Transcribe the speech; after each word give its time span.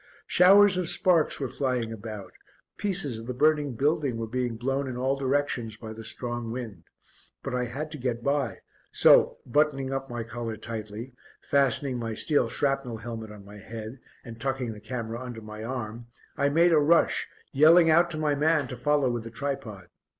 Showers 0.25 0.77
of 0.77 0.89
sparks 0.89 1.39
were 1.39 1.47
flying 1.47 1.93
about, 1.93 2.33
pieces 2.75 3.19
of 3.19 3.27
the 3.27 3.35
burning 3.35 3.75
building 3.75 4.17
were 4.17 4.25
being 4.25 4.55
blown 4.57 4.87
in 4.87 4.97
all 4.97 5.15
directions 5.15 5.77
by 5.77 5.93
the 5.93 6.03
strong 6.03 6.51
wind. 6.51 6.85
But 7.43 7.53
I 7.53 7.65
had 7.65 7.91
to 7.91 7.99
get 7.99 8.23
by, 8.23 8.61
so, 8.89 9.37
buttoning 9.45 9.93
up 9.93 10.09
my 10.09 10.23
collar 10.23 10.57
tightly, 10.57 11.13
fastening 11.43 11.99
my 11.99 12.15
steel 12.15 12.49
shrapnel 12.49 12.97
helmet 12.97 13.29
on 13.29 13.45
my 13.45 13.59
head, 13.59 13.99
and 14.25 14.41
tucking 14.41 14.71
the 14.73 14.81
camera 14.81 15.21
under 15.21 15.41
my 15.43 15.63
arm, 15.63 16.07
I 16.35 16.49
made 16.49 16.71
a 16.71 16.79
rush, 16.79 17.27
yelling 17.51 17.91
out 17.91 18.09
to 18.09 18.17
my 18.17 18.33
man 18.33 18.67
to 18.69 18.75
follow 18.75 19.11
with 19.11 19.25
the 19.25 19.29
tripod. 19.29 19.89